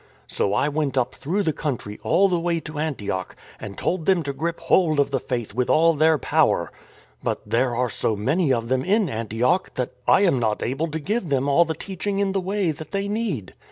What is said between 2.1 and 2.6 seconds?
the way